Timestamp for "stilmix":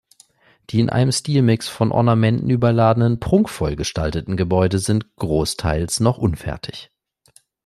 1.11-1.67